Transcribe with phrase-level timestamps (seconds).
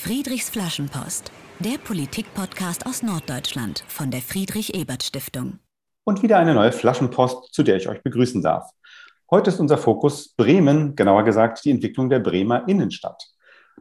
[0.00, 5.58] Friedrichs Flaschenpost, der Politik-Podcast aus Norddeutschland von der Friedrich-Ebert-Stiftung.
[6.04, 8.70] Und wieder eine neue Flaschenpost, zu der ich euch begrüßen darf.
[9.28, 13.26] Heute ist unser Fokus Bremen, genauer gesagt die Entwicklung der Bremer Innenstadt.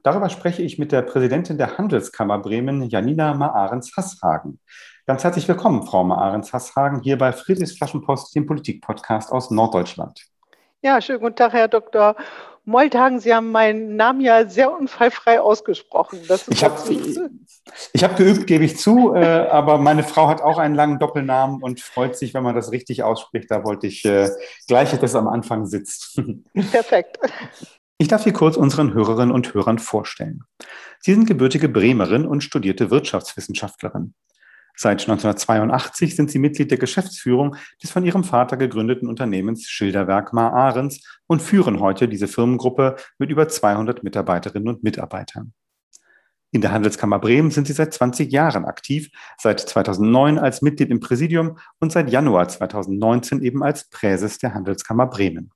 [0.02, 4.60] Darüber spreche ich mit der Präsidentin der Handelskammer Bremen, Janina Maarens-Hasshagen.
[5.06, 10.26] Ganz herzlich willkommen, Frau Maarens-Hasshagen, hier bei Friedrichs Flaschenpost, dem Politik-Podcast aus Norddeutschland.
[10.82, 12.16] Ja, schönen guten Tag, Herr Dr.
[12.68, 16.20] Molthagen, Sie haben meinen Namen ja sehr unfallfrei ausgesprochen.
[16.50, 16.76] ich habe
[17.96, 21.80] hab geübt, gebe ich zu, äh, aber meine Frau hat auch einen langen Doppelnamen und
[21.80, 23.50] freut sich, wenn man das richtig ausspricht.
[23.50, 24.30] Da wollte ich äh,
[24.68, 26.22] gleich, dass es am Anfang sitzt.
[26.72, 27.18] Perfekt.
[28.00, 30.44] Ich darf Sie kurz unseren Hörerinnen und Hörern vorstellen.
[31.00, 34.14] Sie sind gebürtige Bremerin und studierte Wirtschaftswissenschaftlerin.
[34.80, 40.54] Seit 1982 sind sie Mitglied der Geschäftsführung des von ihrem Vater gegründeten Unternehmens Schilderwerk Mar
[40.54, 45.54] Ahrens und führen heute diese Firmengruppe mit über 200 Mitarbeiterinnen und Mitarbeitern.
[46.52, 51.00] In der Handelskammer Bremen sind sie seit 20 Jahren aktiv, seit 2009 als Mitglied im
[51.00, 55.52] Präsidium und seit Januar 2019 eben als Präses der Handelskammer Bremen.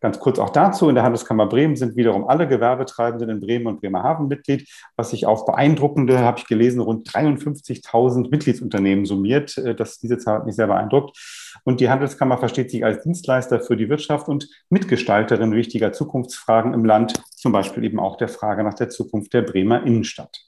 [0.00, 3.80] Ganz kurz auch dazu, in der Handelskammer Bremen sind wiederum alle Gewerbetreibenden in Bremen und
[3.80, 9.56] Bremerhaven Mitglied, was sich auf beeindruckende, habe ich gelesen, rund 53.000 Mitgliedsunternehmen summiert.
[9.56, 11.16] Äh, das, diese Zahl hat mich sehr beeindruckt.
[11.64, 16.84] Und die Handelskammer versteht sich als Dienstleister für die Wirtschaft und Mitgestalterin wichtiger Zukunftsfragen im
[16.84, 20.46] Land, zum Beispiel eben auch der Frage nach der Zukunft der Bremer Innenstadt.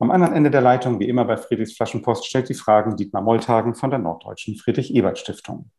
[0.00, 3.74] Am anderen Ende der Leitung, wie immer bei Friedrichs Flaschenpost, stellt die Fragen Dietmar Moltagen
[3.74, 5.70] von der Norddeutschen Friedrich-Ebert-Stiftung.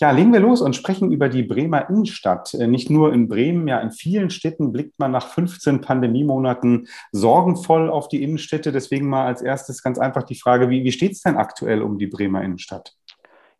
[0.00, 2.52] Ja, legen wir los und sprechen über die Bremer Innenstadt.
[2.54, 7.88] Äh, nicht nur in Bremen, ja, in vielen Städten blickt man nach 15 Pandemiemonaten sorgenvoll
[7.88, 8.72] auf die Innenstädte.
[8.72, 11.98] Deswegen mal als erstes ganz einfach die Frage, wie, wie steht es denn aktuell um
[11.98, 12.94] die Bremer Innenstadt?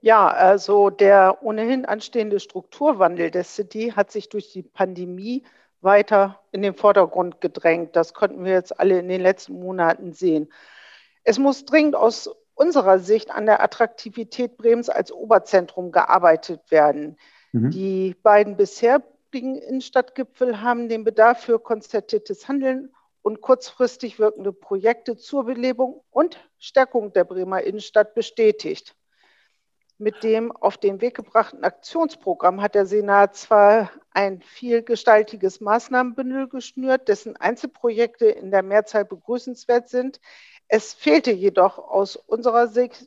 [0.00, 5.44] Ja, also der ohnehin anstehende Strukturwandel der City hat sich durch die Pandemie
[5.80, 7.94] weiter in den Vordergrund gedrängt.
[7.94, 10.52] Das konnten wir jetzt alle in den letzten Monaten sehen.
[11.22, 17.16] Es muss dringend aus unserer Sicht an der Attraktivität Bremens als Oberzentrum gearbeitet werden.
[17.52, 17.70] Mhm.
[17.70, 25.44] Die beiden bisherigen Innenstadtgipfel haben den Bedarf für konzertiertes Handeln und kurzfristig wirkende Projekte zur
[25.44, 28.94] Belebung und Stärkung der Bremer Innenstadt bestätigt.
[29.96, 37.08] Mit dem auf den Weg gebrachten Aktionsprogramm hat der Senat zwar ein vielgestaltiges Maßnahmenbündel geschnürt,
[37.08, 40.20] dessen Einzelprojekte in der Mehrzahl begrüßenswert sind.
[40.68, 43.06] Es fehlte jedoch aus unserer Sicht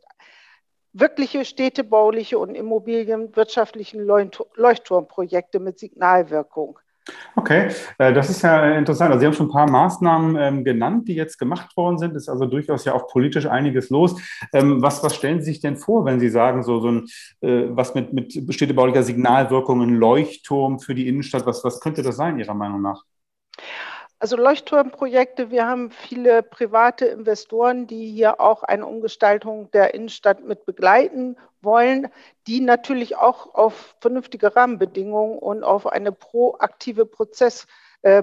[0.94, 4.00] wirkliche städtebauliche und immobilienwirtschaftlichen
[4.56, 6.80] Leuchtturmprojekte mit Signalwirkung.
[7.36, 7.70] Okay,
[8.00, 9.12] äh, das ist ja interessant.
[9.12, 12.16] Also Sie haben schon ein paar Maßnahmen ähm, genannt, die jetzt gemacht worden sind.
[12.16, 14.20] Es Ist also durchaus ja auch politisch einiges los.
[14.54, 17.06] Ähm, was, was stellen Sie sich denn vor, wenn Sie sagen, so, so ein,
[17.42, 22.18] äh, was mit, mit städtebaulicher Signalwirkung, ein Leuchtturm für die Innenstadt, was, was könnte das
[22.18, 23.04] sein, Ihrer Meinung nach?
[24.20, 30.66] Also Leuchtturmprojekte, wir haben viele private Investoren, die hier auch eine Umgestaltung der Innenstadt mit
[30.66, 32.08] begleiten wollen,
[32.48, 37.68] die natürlich auch auf vernünftige Rahmenbedingungen und auf eine proaktive Prozess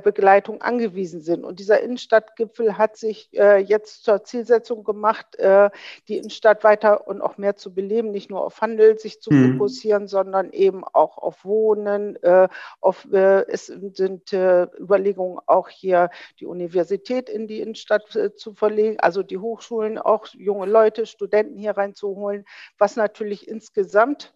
[0.02, 1.44] Begleitung angewiesen sind.
[1.44, 5.70] Und dieser Innenstadtgipfel hat sich äh, jetzt zur Zielsetzung gemacht, äh,
[6.08, 9.52] die Innenstadt weiter und auch mehr zu beleben, nicht nur auf Handel sich zu mhm.
[9.52, 12.16] fokussieren, sondern eben auch auf Wohnen.
[12.22, 12.48] Äh,
[12.80, 18.04] auf, äh, es sind äh, Überlegungen auch hier die Universität in die Innenstadt
[18.36, 22.44] zu verlegen, also die Hochschulen, auch junge Leute, Studenten hier reinzuholen,
[22.78, 24.34] was natürlich insgesamt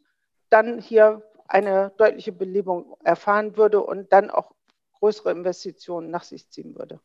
[0.50, 4.53] dann hier eine deutliche Belebung erfahren würde und dann auch
[4.98, 7.00] größere Investitionen nach sich ziehen würde.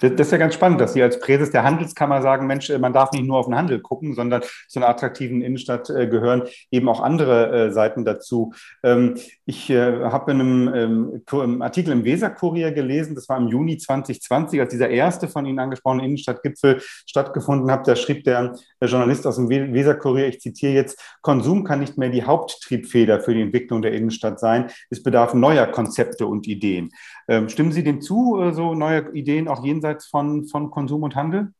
[0.00, 3.10] Das, ist ja ganz spannend, dass Sie als Präses der Handelskammer sagen, Mensch, man darf
[3.12, 7.00] nicht nur auf den Handel gucken, sondern zu einer attraktiven Innenstadt äh, gehören eben auch
[7.00, 8.52] andere äh, Seiten dazu.
[8.84, 13.76] Ähm, ich äh, habe in einem ähm, Artikel im Weserkurier gelesen, das war im Juni
[13.76, 17.88] 2020, als dieser erste von Ihnen angesprochene Innenstadtgipfel stattgefunden hat.
[17.88, 22.22] Da schrieb der Journalist aus dem Weserkurier, ich zitiere jetzt, Konsum kann nicht mehr die
[22.22, 24.70] Haupttriebfeder für die Entwicklung der Innenstadt sein.
[24.90, 26.90] Es bedarf neuer Konzepte und Ideen.
[27.28, 31.52] Ähm, stimmen Sie dem zu, so neue Ideen auch jenseits von, von Konsum und Handel?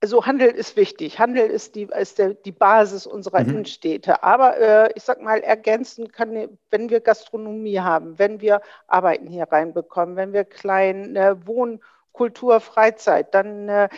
[0.00, 1.18] Also Handel ist wichtig.
[1.18, 3.50] Handel ist die, ist der, die Basis unserer mhm.
[3.50, 4.22] Innenstädte.
[4.22, 9.44] Aber äh, ich sag mal, ergänzen kann, wenn wir Gastronomie haben, wenn wir Arbeiten hier
[9.44, 11.80] reinbekommen, wenn wir klein äh, Wohn,
[12.12, 13.88] Kultur, Freizeit, dann äh,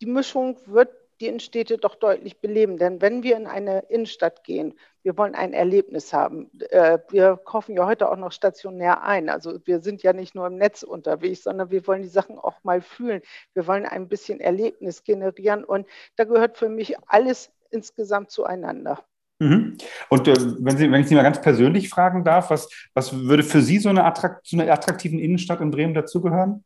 [0.00, 0.90] die Mischung wird
[1.20, 2.78] die Innenstädte doch deutlich beleben.
[2.78, 4.74] Denn wenn wir in eine Innenstadt gehen,
[5.08, 6.50] wir wollen ein Erlebnis haben.
[6.68, 9.30] Äh, wir kaufen ja heute auch noch stationär ein.
[9.30, 12.62] Also wir sind ja nicht nur im Netz unterwegs, sondern wir wollen die Sachen auch
[12.62, 13.22] mal fühlen.
[13.54, 15.64] Wir wollen ein bisschen Erlebnis generieren.
[15.64, 19.02] Und da gehört für mich alles insgesamt zueinander.
[19.38, 19.78] Mhm.
[20.10, 23.44] Und äh, wenn, Sie, wenn ich Sie mal ganz persönlich fragen darf, was, was würde
[23.44, 26.64] für Sie so eine, Attrakt, so eine attraktiven Innenstadt in Bremen dazugehören?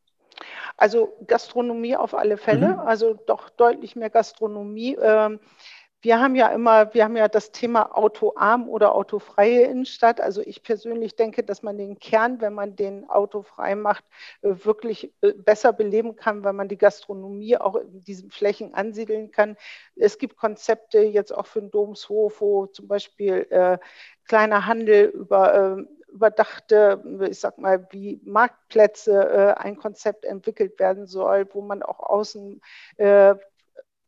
[0.76, 2.80] Also Gastronomie auf alle Fälle, mhm.
[2.80, 4.98] also doch deutlich mehr Gastronomie.
[5.00, 5.38] Ähm,
[6.02, 10.20] wir haben ja immer, wir haben ja das Thema autoarm oder autofreie Innenstadt.
[10.20, 14.04] Also ich persönlich denke, dass man den Kern, wenn man den autofrei macht,
[14.42, 19.30] äh, wirklich äh, besser beleben kann, weil man die Gastronomie auch in diesen Flächen ansiedeln
[19.30, 19.56] kann.
[19.94, 23.78] Es gibt Konzepte jetzt auch für den Domshof, wo zum Beispiel äh,
[24.26, 31.06] kleiner Handel über äh, überdachte, ich sag mal, wie Marktplätze äh, ein Konzept entwickelt werden
[31.06, 32.60] soll, wo man auch außen
[32.98, 33.34] äh,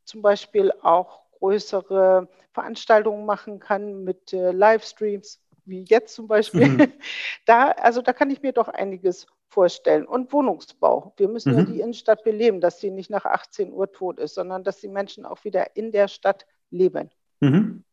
[0.05, 6.69] zum Beispiel auch größere Veranstaltungen machen kann mit äh, Livestreams, wie jetzt zum Beispiel.
[6.69, 6.93] Mhm.
[7.47, 10.07] Da, also da kann ich mir doch einiges vorstellen.
[10.07, 11.13] Und Wohnungsbau.
[11.19, 11.59] Wir müssen mhm.
[11.59, 14.89] ja die Innenstadt beleben, dass sie nicht nach 18 Uhr tot ist, sondern dass die
[14.89, 17.11] Menschen auch wieder in der Stadt leben.
[17.41, 17.85] Mhm.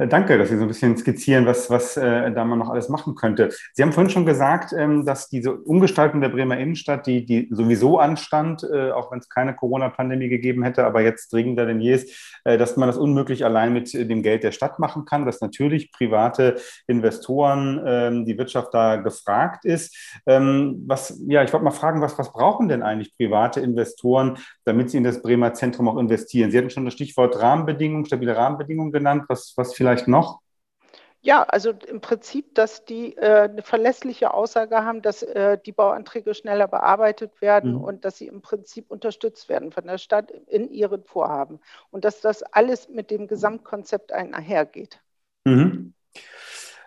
[0.00, 2.88] Äh, danke, dass Sie so ein bisschen skizzieren, was, was äh, da man noch alles
[2.88, 3.50] machen könnte.
[3.74, 7.98] Sie haben vorhin schon gesagt, ähm, dass diese Umgestaltung der Bremer Innenstadt, die, die sowieso
[7.98, 12.40] anstand, äh, auch wenn es keine Corona-Pandemie gegeben hätte, aber jetzt dringender denn je ist,
[12.44, 15.92] äh, dass man das unmöglich allein mit dem Geld der Stadt machen kann, dass natürlich
[15.92, 16.56] private
[16.86, 19.94] Investoren, ähm, die Wirtschaft da gefragt ist.
[20.26, 24.90] Ähm, was, ja, ich wollte mal fragen, was, was brauchen denn eigentlich private Investoren, damit
[24.90, 26.50] sie in das Bremer Zentrum auch investieren?
[26.50, 29.24] Sie hatten schon das Stichwort Rahmenbedingungen, stabile Rahmenbedingungen genannt.
[29.28, 30.40] Was, was vielleicht vielleicht noch?
[31.22, 36.34] Ja, also im Prinzip, dass die äh, eine verlässliche Aussage haben, dass äh, die Bauanträge
[36.34, 37.84] schneller bearbeitet werden mhm.
[37.84, 41.60] und dass sie im Prinzip unterstützt werden von der Stadt in ihren Vorhaben
[41.90, 45.02] und dass das alles mit dem Gesamtkonzept einhergeht.
[45.44, 45.92] Mhm.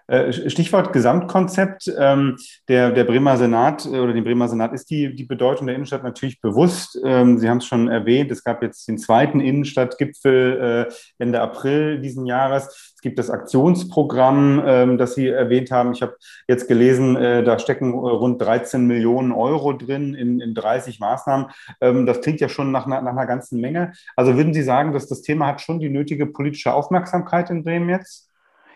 [0.07, 1.91] Äh, Stichwort Gesamtkonzept.
[1.97, 2.35] Ähm,
[2.67, 6.03] der, der Bremer Senat äh, oder dem Bremer Senat ist die, die Bedeutung der Innenstadt
[6.03, 6.99] natürlich bewusst.
[7.05, 12.01] Ähm, Sie haben es schon erwähnt, es gab jetzt den zweiten Innenstadtgipfel äh, Ende April
[12.01, 12.93] diesen Jahres.
[12.95, 15.93] Es gibt das Aktionsprogramm, ähm, das Sie erwähnt haben.
[15.93, 16.17] Ich habe
[16.47, 21.47] jetzt gelesen, da stecken rund 13 Millionen Euro drin in, in 30 Maßnahmen.
[21.79, 23.93] Das klingt ja schon nach, nach einer ganzen Menge.
[24.15, 27.89] Also würden Sie sagen, dass das Thema hat schon die nötige politische Aufmerksamkeit in Bremen
[27.89, 28.29] jetzt?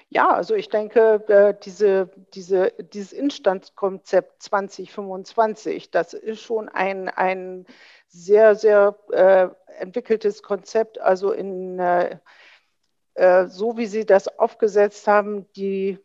[0.10, 7.66] Ja, also ich denke, äh, diese, diese, dieses Instandskonzept 2025, das ist schon ein, ein
[8.08, 9.50] sehr, sehr äh,
[9.80, 11.00] entwickeltes Konzept.
[11.02, 12.20] Also in, äh,
[13.48, 16.00] so wie Sie das aufgesetzt haben, die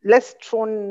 [0.00, 0.88] lässt schon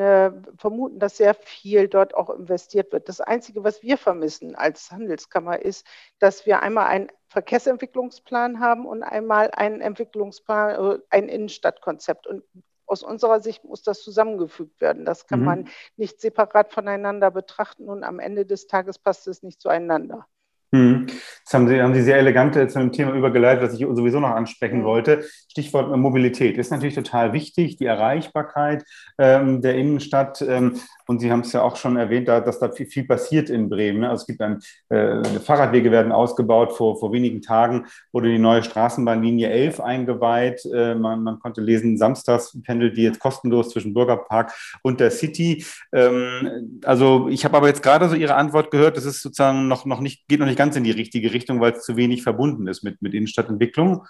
[0.57, 3.07] vermuten, dass sehr viel dort auch investiert wird.
[3.07, 5.87] Das Einzige, was wir vermissen als Handelskammer, ist,
[6.19, 12.27] dass wir einmal einen Verkehrsentwicklungsplan haben und einmal einen Entwicklungsplan, äh, ein Innenstadtkonzept.
[12.27, 12.43] Und
[12.85, 15.05] aus unserer Sicht muss das zusammengefügt werden.
[15.05, 15.45] Das kann mhm.
[15.45, 20.25] man nicht separat voneinander betrachten und am Ende des Tages passt es nicht zueinander.
[20.73, 21.07] Hm.
[21.45, 24.31] Das haben Sie, haben Sie sehr elegant zu einem Thema übergeleitet, das ich sowieso noch
[24.31, 25.23] ansprechen wollte.
[25.49, 28.83] Stichwort Mobilität ist natürlich total wichtig, die Erreichbarkeit
[29.17, 30.41] ähm, der Innenstadt.
[30.41, 30.75] Ähm,
[31.07, 33.69] und Sie haben es ja auch schon erwähnt, da, dass da viel, viel passiert in
[33.69, 34.01] Bremen.
[34.01, 34.09] Ne?
[34.09, 34.59] Also es gibt ein,
[34.89, 36.73] äh, Fahrradwege werden ausgebaut.
[36.73, 40.65] Vor, vor wenigen Tagen wurde die neue Straßenbahnlinie 11 eingeweiht.
[40.65, 44.51] Äh, man, man konnte lesen, samstags pendelt die jetzt kostenlos zwischen Bürgerpark
[44.83, 45.65] und der City.
[45.93, 49.85] Ähm, also ich habe aber jetzt gerade so Ihre Antwort gehört, das ist sozusagen noch,
[49.85, 52.67] noch nicht, geht noch nicht ganz in die richtige Richtung, weil es zu wenig verbunden
[52.67, 54.05] ist mit, mit Innenstadtentwicklung.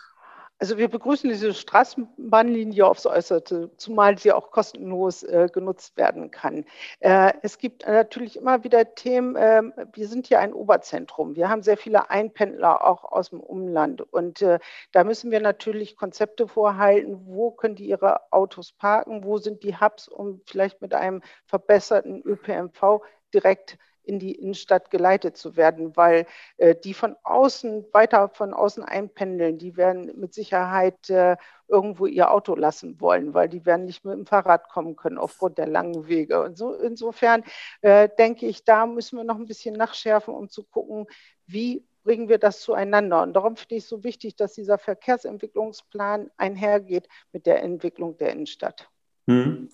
[0.60, 6.66] Also wir begrüßen diese Straßenbahnlinie aufs Äußerte, zumal sie auch kostenlos äh, genutzt werden kann.
[7.00, 9.62] Äh, es gibt natürlich immer wieder Themen, äh,
[9.94, 14.42] wir sind hier ein Oberzentrum, wir haben sehr viele Einpendler auch aus dem Umland und
[14.42, 14.58] äh,
[14.94, 19.80] da müssen wir natürlich Konzepte vorhalten, wo können die ihre Autos parken, wo sind die
[19.80, 26.26] Hubs, um vielleicht mit einem verbesserten ÖPNV direkt in die Innenstadt geleitet zu werden, weil
[26.58, 31.36] äh, die von außen, weiter von außen einpendeln, die werden mit Sicherheit äh,
[31.68, 35.58] irgendwo ihr Auto lassen wollen, weil die werden nicht mit dem Fahrrad kommen können aufgrund
[35.58, 36.42] der langen Wege.
[36.42, 37.44] Und so insofern
[37.82, 41.08] äh, denke ich, da müssen wir noch ein bisschen nachschärfen, um zu gucken,
[41.46, 43.22] wie bringen wir das zueinander.
[43.22, 48.32] Und darum finde ich es so wichtig, dass dieser Verkehrsentwicklungsplan einhergeht mit der Entwicklung der
[48.32, 48.90] Innenstadt.
[49.28, 49.70] Hm.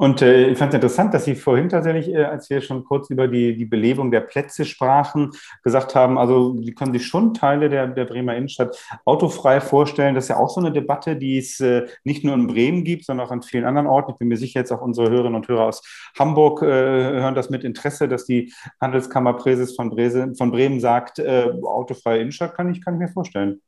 [0.00, 3.10] Und äh, ich fand es interessant, dass Sie vorhin tatsächlich, äh, als wir schon kurz
[3.10, 5.32] über die, die Belebung der Plätze sprachen,
[5.64, 10.14] gesagt haben, also Sie können sich schon Teile der, der Bremer Innenstadt autofrei vorstellen.
[10.14, 13.06] Das ist ja auch so eine Debatte, die es äh, nicht nur in Bremen gibt,
[13.06, 14.12] sondern auch an vielen anderen Orten.
[14.12, 15.82] Ich bin mir sicher, jetzt auch unsere Hörerinnen und Hörer aus
[16.16, 19.90] Hamburg äh, hören das mit Interesse, dass die Handelskammerpräses von,
[20.36, 23.60] von Bremen sagt, äh, autofreie Innenstadt kann ich, kann ich mir vorstellen.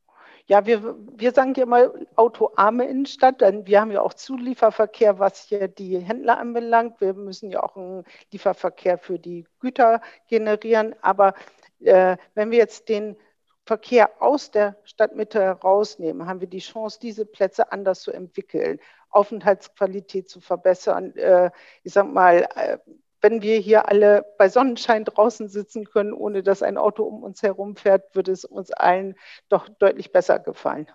[0.50, 5.44] Ja, wir, wir sagen ja mal autoarme Innenstadt, denn wir haben ja auch Zulieferverkehr, was
[5.44, 7.00] hier die Händler anbelangt.
[7.00, 10.96] Wir müssen ja auch einen Lieferverkehr für die Güter generieren.
[11.02, 11.34] Aber
[11.78, 13.16] äh, wenn wir jetzt den
[13.64, 18.80] Verkehr aus der Stadtmitte herausnehmen, haben wir die Chance, diese Plätze anders zu entwickeln,
[19.10, 21.52] Aufenthaltsqualität zu verbessern, äh,
[21.84, 22.78] ich sag mal, äh,
[23.20, 27.42] wenn wir hier alle bei Sonnenschein draußen sitzen können, ohne dass ein Auto um uns
[27.42, 29.14] herum fährt, würde es uns allen
[29.48, 30.88] doch deutlich besser gefallen.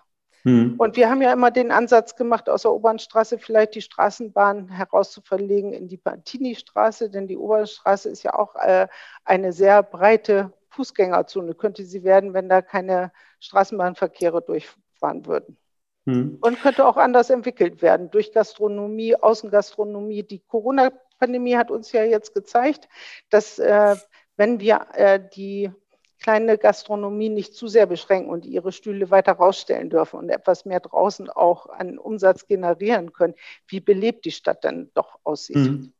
[0.46, 0.76] Hm.
[0.78, 5.72] Und wir haben ja immer den Ansatz gemacht, aus der Obernstraße vielleicht die Straßenbahn herauszuverlegen
[5.72, 8.86] in die Pantini-Straße, denn die Obernstraße ist ja auch äh,
[9.24, 15.56] eine sehr breite Fußgängerzone, könnte sie werden, wenn da keine Straßenbahnverkehre durchfahren würden.
[16.06, 16.38] Hm.
[16.40, 20.22] Und könnte auch anders entwickelt werden durch Gastronomie, Außengastronomie.
[20.22, 20.38] Die
[21.18, 22.88] Corona-Pandemie hat uns ja jetzt gezeigt,
[23.30, 23.96] dass äh,
[24.36, 25.70] wenn wir äh, die
[26.22, 30.80] kleine Gastronomie nicht zu sehr beschränken und ihre Stühle weiter rausstellen dürfen und etwas mehr
[30.80, 33.34] draußen auch an Umsatz generieren können,
[33.68, 35.56] wie belebt die Stadt dann doch aussieht.
[35.56, 35.92] Mhm.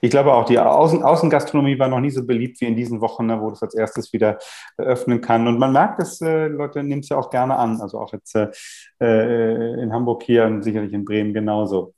[0.00, 3.26] Ich glaube auch, die Außen Außengastronomie war noch nie so beliebt wie in diesen Wochen,
[3.26, 4.38] ne, wo das als erstes wieder
[4.76, 5.46] öffnen kann.
[5.46, 7.80] Und man merkt es, äh, Leute nehmen es ja auch gerne an.
[7.80, 8.50] Also auch jetzt äh,
[9.00, 11.94] äh in Hamburg hier und sicherlich in Bremen genauso.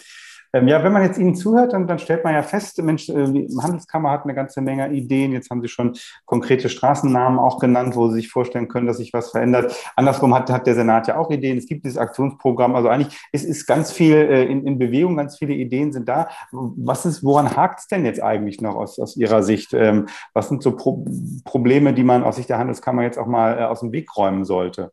[0.57, 3.31] Ähm, ja, wenn man jetzt Ihnen zuhört, dann, dann stellt man ja fest, Mensch, äh,
[3.31, 5.33] die Handelskammer hat eine ganze Menge Ideen.
[5.33, 9.13] Jetzt haben Sie schon konkrete Straßennamen auch genannt, wo Sie sich vorstellen können, dass sich
[9.13, 9.75] was verändert.
[9.97, 11.59] Andersrum hat, hat der Senat ja auch Ideen.
[11.59, 12.75] Es gibt dieses Aktionsprogramm.
[12.75, 16.29] Also eigentlich ist, ist ganz viel äh, in, in Bewegung, ganz viele Ideen sind da.
[16.53, 19.75] Was ist, woran hakt es denn jetzt eigentlich noch aus, aus Ihrer Sicht?
[19.75, 21.05] Ähm, was sind so Pro
[21.45, 24.45] Probleme, die man aus Sicht der Handelskammer jetzt auch mal äh, aus dem Weg räumen
[24.45, 24.93] sollte?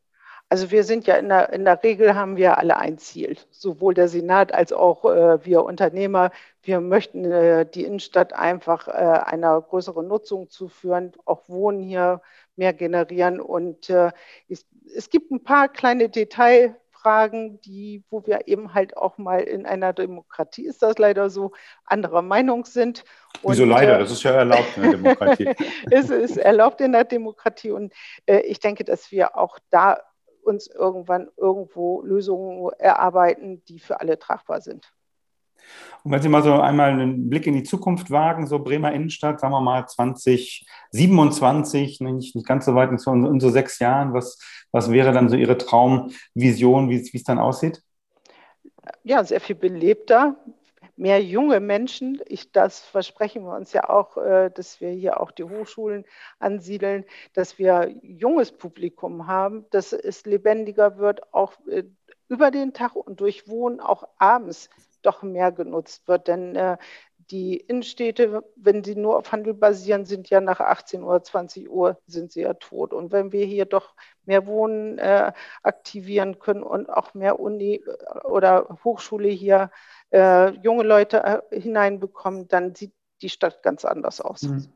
[0.49, 3.95] Also wir sind ja in der, in der Regel haben wir alle ein Ziel, sowohl
[3.95, 6.29] der Senat als auch äh, wir Unternehmer.
[6.61, 12.21] Wir möchten äh, die Innenstadt einfach äh, einer größeren Nutzung zuführen, auch Wohnen hier
[12.55, 13.39] mehr generieren.
[13.41, 14.11] Und äh,
[14.47, 19.65] es, es gibt ein paar kleine Detailfragen, die, wo wir eben halt auch mal in
[19.65, 21.53] einer Demokratie ist das leider so,
[21.85, 23.03] anderer Meinung sind.
[23.41, 23.95] Und, Wieso leider?
[23.95, 25.55] Äh, das ist ja erlaubt in der Demokratie.
[25.89, 27.91] es ist erlaubt in der Demokratie und
[28.27, 29.97] äh, ich denke, dass wir auch da
[30.43, 34.93] uns irgendwann irgendwo Lösungen erarbeiten, die für alle tragbar sind.
[36.03, 39.39] Und wenn Sie mal so einmal einen Blick in die Zukunft wagen, so Bremer Innenstadt,
[39.39, 44.13] sagen wir mal 2027, nicht, nicht ganz so weit in so, in so sechs Jahren,
[44.13, 44.37] was,
[44.71, 47.81] was wäre dann so Ihre Traumvision, wie es dann aussieht?
[49.03, 50.35] Ja, sehr viel belebter,
[50.95, 52.21] mehr junge Menschen.
[52.25, 56.05] Ich, das versprechen wir uns ja auch, äh, dass wir hier auch die Hochschulen
[56.39, 61.83] ansiedeln, dass wir junges Publikum haben, dass es lebendiger wird, auch äh,
[62.29, 64.69] über den Tag und durch Wohnen auch abends
[65.01, 66.27] doch mehr genutzt wird.
[66.27, 66.77] Denn äh,
[67.31, 71.97] die Innenstädte, wenn sie nur auf Handel basieren, sind ja nach 18 Uhr, 20 Uhr
[72.07, 72.93] sind sie ja tot.
[72.93, 73.93] Und wenn wir hier doch
[74.25, 77.83] mehr Wohnen äh, aktivieren können und auch mehr Uni
[78.23, 79.71] oder Hochschule hier
[80.11, 84.43] äh, junge Leute äh, hineinbekommen, dann sieht die Stadt ganz anders aus.
[84.43, 84.73] Mhm.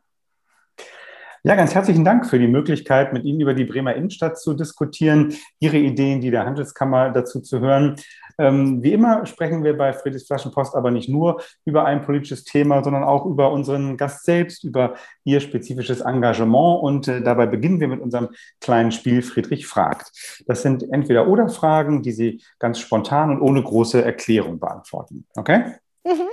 [1.43, 5.35] Ja, ganz herzlichen Dank für die Möglichkeit, mit Ihnen über die Bremer Innenstadt zu diskutieren,
[5.59, 7.95] Ihre Ideen, die der Handelskammer dazu zu hören.
[8.39, 12.83] Ähm, wie immer sprechen wir bei Friedrichs Flaschenpost aber nicht nur über ein politisches Thema,
[12.83, 16.81] sondern auch über unseren Gast selbst, über Ihr spezifisches Engagement.
[16.81, 18.29] Und äh, dabei beginnen wir mit unserem
[18.59, 20.43] kleinen Spiel Friedrich fragt.
[20.47, 25.25] Das sind entweder oder Fragen, die Sie ganz spontan und ohne große Erklärung beantworten.
[25.35, 25.75] Okay?
[26.03, 26.27] Mhm.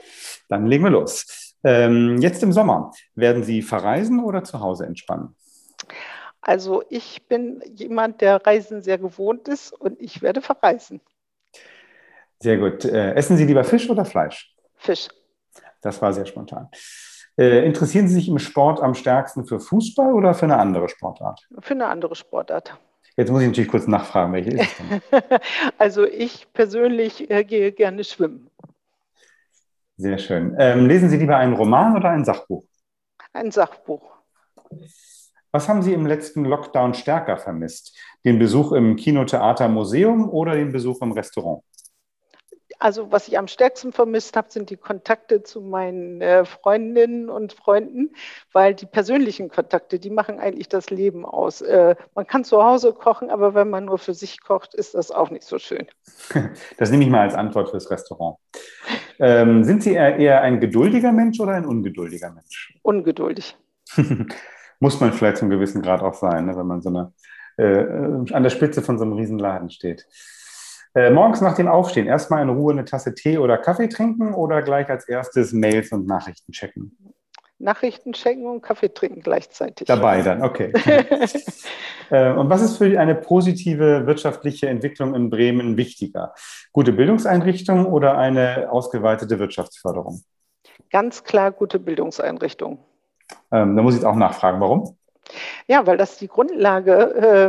[0.48, 1.43] Dann legen wir los.
[1.64, 5.34] Ähm, jetzt im Sommer, werden Sie verreisen oder zu Hause entspannen?
[6.42, 11.00] Also ich bin jemand, der Reisen sehr gewohnt ist und ich werde verreisen.
[12.40, 12.84] Sehr gut.
[12.84, 14.54] Äh, essen Sie lieber Fisch oder Fleisch?
[14.76, 15.08] Fisch.
[15.80, 16.68] Das war sehr spontan.
[17.38, 21.40] Äh, interessieren Sie sich im Sport am stärksten für Fußball oder für eine andere Sportart?
[21.60, 22.78] Für eine andere Sportart.
[23.16, 25.20] Jetzt muss ich natürlich kurz nachfragen, welche ist es denn?
[25.78, 28.50] also ich persönlich äh, gehe gerne schwimmen.
[29.96, 30.56] Sehr schön.
[30.58, 32.64] Ähm, lesen Sie lieber einen Roman oder ein Sachbuch?
[33.32, 34.14] Ein Sachbuch.
[35.52, 37.96] Was haben Sie im letzten Lockdown stärker vermisst?
[38.24, 41.62] Den Besuch im Kinotheater Museum oder den Besuch im Restaurant?
[42.80, 47.52] Also was ich am stärksten vermisst habe, sind die Kontakte zu meinen äh, Freundinnen und
[47.52, 48.14] Freunden,
[48.52, 51.60] weil die persönlichen Kontakte, die machen eigentlich das Leben aus.
[51.60, 55.12] Äh, man kann zu Hause kochen, aber wenn man nur für sich kocht, ist das
[55.12, 55.86] auch nicht so schön.
[56.78, 58.38] Das nehme ich mal als Antwort fürs Restaurant.
[59.18, 62.78] Ähm, sind Sie eher, ein geduldiger Mensch oder ein ungeduldiger Mensch?
[62.82, 63.56] Ungeduldig.
[64.80, 67.12] Muss man vielleicht zum gewissen Grad auch sein, ne, wenn man so eine,
[67.56, 70.06] äh, an der Spitze von so einem Riesenladen steht.
[70.94, 74.62] Äh, morgens nach dem Aufstehen erstmal in Ruhe eine Tasse Tee oder Kaffee trinken oder
[74.62, 76.96] gleich als erstes Mails und Nachrichten checken?
[77.58, 79.86] Nachrichten checken und Kaffee trinken gleichzeitig.
[79.86, 80.72] Dabei dann, okay.
[82.10, 86.34] äh, und was ist für eine positive wirtschaftliche Entwicklung in Bremen wichtiger?
[86.72, 90.22] Gute Bildungseinrichtungen oder eine ausgeweitete Wirtschaftsförderung?
[90.90, 92.78] Ganz klar gute Bildungseinrichtungen.
[93.50, 94.96] Ähm, da muss ich auch nachfragen, warum?
[95.66, 96.92] Ja, weil das die Grundlage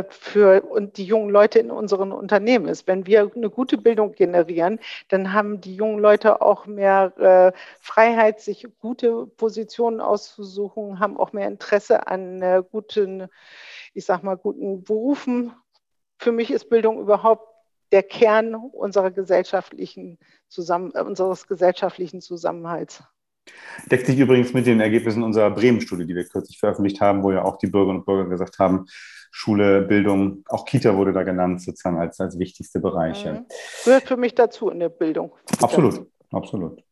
[0.08, 0.62] äh, für
[0.96, 2.86] die jungen Leute in unseren Unternehmen ist.
[2.86, 8.40] Wenn wir eine gute Bildung generieren, dann haben die jungen Leute auch mehr äh, Freiheit,
[8.40, 13.28] sich gute Positionen auszusuchen, haben auch mehr Interesse an äh, guten,
[13.94, 15.52] ich sag mal, guten Berufen.
[16.18, 17.46] Für mich ist Bildung überhaupt
[17.92, 20.18] der Kern unserer gesellschaftlichen
[20.48, 23.04] Zusammen unseres gesellschaftlichen Zusammenhalts.
[23.90, 27.44] Deckt sich übrigens mit den Ergebnissen unserer Bremen-Studie, die wir kürzlich veröffentlicht haben, wo ja
[27.44, 28.86] auch die Bürgerinnen und Bürger gesagt haben,
[29.30, 33.32] Schule, Bildung, auch Kita wurde da genannt, sozusagen als, als wichtigste Bereiche.
[33.32, 33.46] Mhm.
[33.84, 35.32] Gehört für mich dazu in der Bildung.
[35.60, 36.82] Absolut, absolut.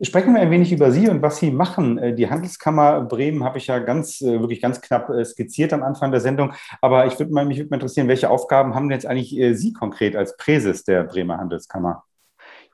[0.00, 1.98] Sprechen wir ein wenig über Sie und was Sie machen.
[1.98, 5.82] Äh, die Handelskammer Bremen habe ich ja ganz, äh, wirklich ganz knapp äh, skizziert am
[5.82, 6.52] Anfang der Sendung.
[6.80, 9.72] Aber ich würde mal, mich würde mal interessieren, welche Aufgaben haben denn jetzt eigentlich Sie
[9.72, 12.04] konkret als Präses der Bremer Handelskammer?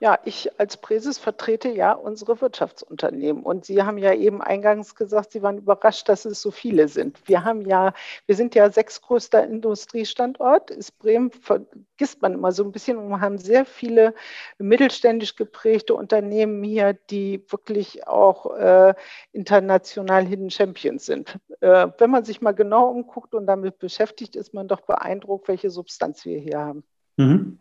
[0.01, 3.43] Ja, ich als Präses vertrete ja unsere Wirtschaftsunternehmen.
[3.43, 7.21] Und Sie haben ja eben eingangs gesagt, Sie waren überrascht, dass es so viele sind.
[7.27, 7.95] Wir haben ja,
[8.27, 10.71] wir sind ja sechstgrößter Industriestandort.
[10.71, 12.99] Ist Bremen, vergisst man immer so ein bisschen.
[12.99, 14.15] Und wir haben sehr viele
[14.59, 18.95] mittelständisch geprägte Unternehmen hier, die wirklich auch äh,
[19.33, 21.39] international Hidden Champions sind.
[21.61, 25.71] Äh, wenn man sich mal genau umguckt und damit beschäftigt, ist man doch beeindruckt, welche
[25.71, 26.85] Substanz wir hier haben.
[27.17, 27.61] Mhm.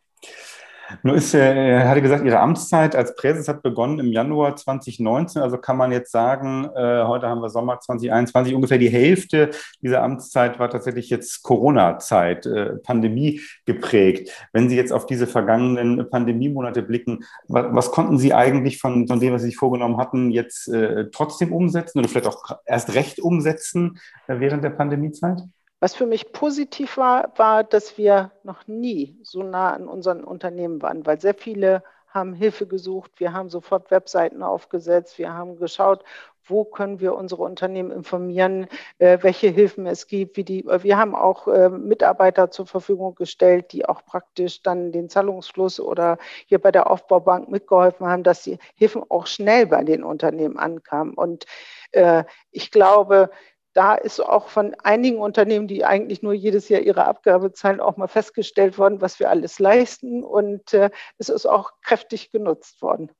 [1.02, 5.42] Nur ist, er hatte gesagt, Ihre Amtszeit als Präses hat begonnen im Januar 2019.
[5.42, 9.50] Also kann man jetzt sagen, äh, heute haben wir Sommer 2021, ungefähr die Hälfte
[9.82, 14.30] dieser Amtszeit war tatsächlich jetzt Corona-Zeit, äh, Pandemie geprägt.
[14.52, 19.34] Wenn Sie jetzt auf diese vergangenen Pandemiemonate blicken, was, konnten Sie eigentlich von, von, dem,
[19.34, 24.00] was Sie sich vorgenommen hatten, jetzt äh, trotzdem umsetzen oder vielleicht auch erst recht umsetzen
[24.28, 25.42] äh, während der Pandemiezeit?
[25.84, 30.82] Was für mich positiv war, war, dass wir noch nie so nah an unseren Unternehmen
[30.82, 33.12] waren, weil sehr viele haben Hilfe gesucht.
[33.18, 35.18] Wir haben sofort Webseiten aufgesetzt.
[35.18, 36.06] Wir haben geschaut,
[36.46, 40.38] wo können wir unsere Unternehmen informieren, äh, welche Hilfen es gibt.
[40.38, 45.10] Wie die, wir haben auch äh, Mitarbeiter zur Verfügung gestellt, die auch praktisch dann den
[45.10, 50.06] Zahlungsfluss oder hier bei der Aufbaubank mitgeholfen haben, dass die Hilfen auch schnell bei den
[50.06, 51.14] Unternehmen ankamen.
[51.14, 51.46] Und
[51.92, 53.32] äh, ich glaube,
[53.74, 57.98] da ist auch von einigen Unternehmen, die eigentlich nur jedes Jahr ihre Abgabe zahlen, auch
[57.98, 60.24] mal festgestellt worden, was wir alles leisten.
[60.24, 63.12] Und äh, es ist auch kräftig genutzt worden.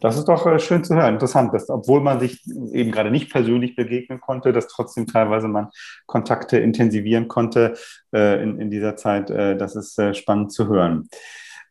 [0.00, 1.14] Das ist doch äh, schön zu hören.
[1.14, 5.68] Interessant, dass obwohl man sich eben gerade nicht persönlich begegnen konnte, dass trotzdem teilweise man
[6.06, 7.74] Kontakte intensivieren konnte
[8.12, 9.30] äh, in, in dieser Zeit.
[9.30, 11.08] Äh, das ist äh, spannend zu hören.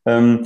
[0.06, 0.46] Ähm,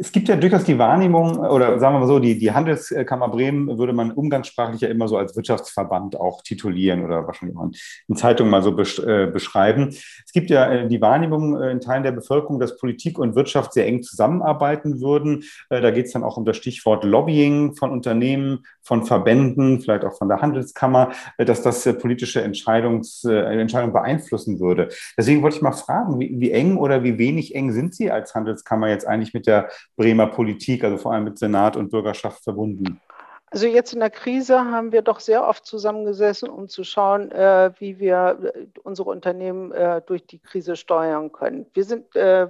[0.00, 3.78] es gibt ja durchaus die Wahrnehmung, oder sagen wir mal so, die, die Handelskammer Bremen
[3.78, 7.68] würde man umgangssprachlich ja immer so als Wirtschaftsverband auch titulieren oder wahrscheinlich auch
[8.06, 9.88] in Zeitungen mal so äh, beschreiben.
[10.24, 13.72] Es gibt ja äh, die Wahrnehmung äh, in Teilen der Bevölkerung, dass Politik und Wirtschaft
[13.72, 15.42] sehr eng zusammenarbeiten würden.
[15.68, 20.16] Da geht es dann auch um das Stichwort Lobbying von Unternehmen, von Verbänden, vielleicht auch
[20.16, 24.88] von der Handelskammer, dass das politische Entscheidungs, Entscheidungen beeinflussen würde.
[25.16, 28.34] Deswegen wollte ich mal fragen, wie, wie eng oder wie wenig eng sind Sie als
[28.34, 33.00] Handelskammer jetzt eigentlich mit der Bremer Politik, also vor allem mit Senat und Bürgerschaft verbunden?
[33.50, 37.72] Also jetzt in der Krise haben wir doch sehr oft zusammengesessen, um zu schauen, äh,
[37.78, 41.66] wie wir äh, unsere Unternehmen äh, durch die Krise steuern können.
[41.72, 42.48] Wir sind äh,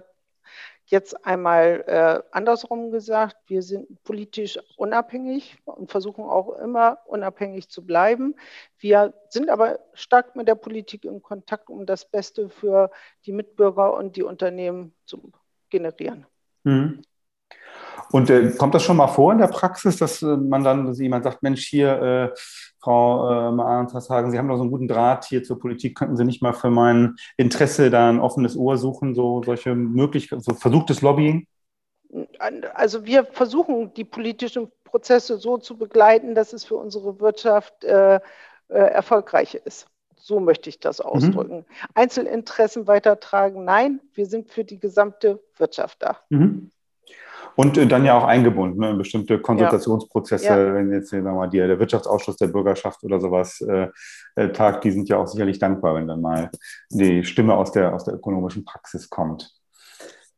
[0.87, 7.87] jetzt einmal äh, andersrum gesagt, wir sind politisch unabhängig und versuchen auch immer unabhängig zu
[7.87, 8.35] bleiben.
[8.79, 12.91] Wir sind aber stark mit der Politik in Kontakt, um das Beste für
[13.25, 15.33] die Mitbürger und die Unternehmen zu
[15.71, 16.27] generieren.
[16.65, 17.03] Mhm.
[18.11, 20.99] Und äh, kommt das schon mal vor in der Praxis, dass äh, man dann, dass
[20.99, 22.39] jemand sagt, Mensch, hier, äh,
[22.81, 26.17] Frau äh, Maarns, sagen, Sie haben doch so einen guten Draht hier zur Politik, könnten
[26.17, 30.55] Sie nicht mal für mein Interesse da ein offenes Ohr suchen, so solche Möglichkeiten, so
[30.55, 31.47] versuchtes Lobbying?
[32.73, 38.17] Also wir versuchen, die politischen Prozesse so zu begleiten, dass es für unsere Wirtschaft äh,
[38.17, 38.21] äh,
[38.69, 39.87] erfolgreich ist.
[40.17, 41.05] So möchte ich das mhm.
[41.05, 41.57] ausdrücken.
[41.59, 41.65] Mhm.
[41.95, 46.19] Einzelinteressen weitertragen, nein, wir sind für die gesamte Wirtschaft da.
[46.31, 46.71] Mhm.
[47.57, 50.75] Und äh, dann ja auch eingebunden ne, in bestimmte Konsultationsprozesse, ja.
[50.75, 53.89] wenn jetzt sagen wir mal, die, der Wirtschaftsausschuss der Bürgerschaft oder sowas äh,
[54.37, 56.51] äh, tagt, die sind ja auch sicherlich dankbar, wenn dann mal
[56.91, 59.53] die Stimme aus der, aus der ökonomischen Praxis kommt.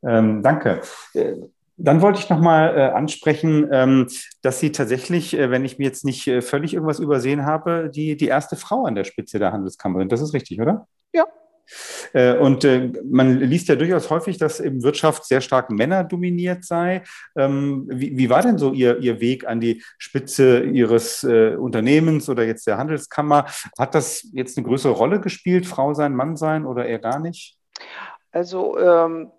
[0.03, 0.81] Ähm, danke.
[1.13, 1.35] Äh,
[1.83, 4.07] dann wollte ich nochmal äh, ansprechen, ähm,
[4.43, 8.17] dass Sie tatsächlich, äh, wenn ich mir jetzt nicht äh, völlig irgendwas übersehen habe, die,
[8.17, 10.13] die erste Frau an der Spitze der Handelskammer sind.
[10.13, 10.87] Das ist richtig, oder?
[11.15, 11.25] Ja,
[12.41, 17.03] und äh, man liest ja durchaus häufig, dass eben Wirtschaft sehr stark männerdominiert sei.
[17.37, 22.29] Ähm, wie, wie war denn so Ihr, Ihr Weg an die Spitze Ihres äh, Unternehmens
[22.29, 23.47] oder jetzt der Handelskammer?
[23.79, 27.57] Hat das jetzt eine größere Rolle gespielt, Frau sein, Mann sein oder eher gar nicht?
[28.33, 29.31] Also ähm,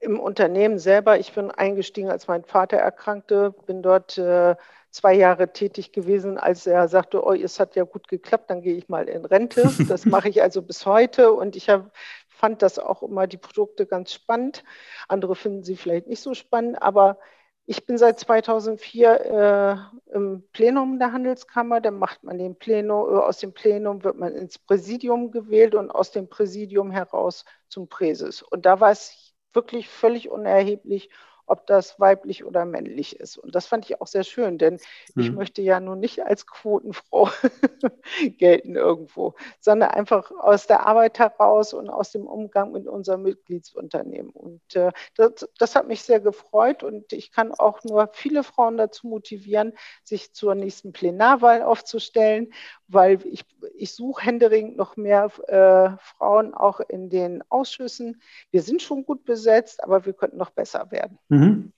[0.00, 4.56] im Unternehmen selber, ich bin eingestiegen, als mein Vater erkrankte, bin dort äh,
[4.90, 8.74] zwei Jahre tätig gewesen, als er sagte, oh, es hat ja gut geklappt, dann gehe
[8.74, 9.62] ich mal in Rente.
[9.88, 11.90] Das mache ich also bis heute und ich habe
[12.28, 14.64] fand das auch immer die Produkte ganz spannend.
[15.08, 17.18] Andere finden sie vielleicht nicht so spannend, aber
[17.66, 21.80] ich bin seit 2004 äh, im Plenum der Handelskammer.
[21.80, 25.90] Dann macht man den Plenum, äh, aus dem Plenum wird man ins Präsidium gewählt und
[25.90, 28.42] aus dem Präsidium heraus zum Präses.
[28.42, 31.10] Und da war es wirklich völlig unerheblich,
[31.50, 33.36] ob das weiblich oder männlich ist.
[33.36, 34.74] Und das fand ich auch sehr schön, denn
[35.14, 35.22] mhm.
[35.22, 37.28] ich möchte ja nun nicht als Quotenfrau
[38.38, 44.30] gelten irgendwo, sondern einfach aus der Arbeit heraus und aus dem Umgang mit unserem Mitgliedsunternehmen.
[44.30, 48.76] Und äh, das, das, hat mich sehr gefreut und ich kann auch nur viele Frauen
[48.76, 49.72] dazu motivieren,
[50.04, 52.52] sich zur nächsten Plenarwahl aufzustellen,
[52.92, 53.44] weil ich,
[53.76, 58.20] ich suche händeringend noch mehr äh, Frauen auch in den Ausschüssen.
[58.50, 61.18] Wir sind schon gut besetzt, aber wir könnten noch besser werden.
[61.28, 61.72] Mhm.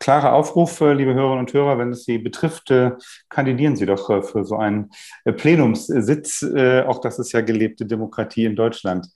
[0.00, 2.92] Klarer Aufruf, äh, liebe Hörerinnen und Hörer, wenn es Sie betrifft, äh,
[3.28, 4.90] kandidieren Sie doch äh, für so einen
[5.24, 6.44] Plenumssitz.
[6.86, 9.08] Auch das ist ja gelebte Demokratie in Deutschland.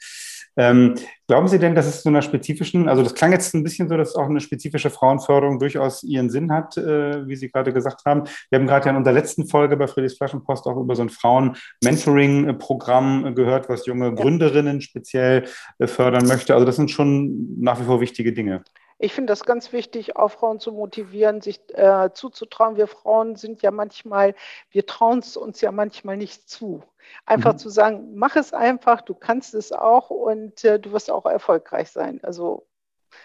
[0.56, 0.94] Ähm,
[1.28, 3.96] glauben Sie denn, dass es so einer spezifischen, also das klang jetzt ein bisschen so,
[3.96, 8.24] dass auch eine spezifische Frauenförderung durchaus ihren Sinn hat, äh, wie Sie gerade gesagt haben.
[8.50, 11.10] Wir haben gerade ja in unserer letzten Folge bei Friedrichs Flaschenpost auch über so ein
[11.10, 14.14] Frauen-Mentoring-Programm gehört, was junge.
[14.14, 15.44] Gründerinnen speziell
[15.78, 16.54] äh, fördern möchte.
[16.54, 18.62] Also das sind schon nach wie vor wichtige Dinge.
[19.02, 22.76] Ich finde das ganz wichtig, auch Frauen zu motivieren, sich äh, zuzutrauen.
[22.76, 24.34] Wir Frauen sind ja manchmal,
[24.70, 26.84] wir trauen es uns ja manchmal nicht zu.
[27.24, 27.58] Einfach mhm.
[27.58, 31.90] zu sagen, mach es einfach, du kannst es auch und äh, du wirst auch erfolgreich
[31.90, 32.20] sein.
[32.22, 32.66] Also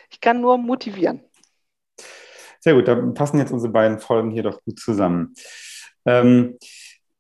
[0.10, 1.22] ich kann nur motivieren.
[2.62, 5.34] Sehr gut, da passen jetzt unsere beiden Folgen hier doch gut zusammen.
[6.06, 6.58] Ähm,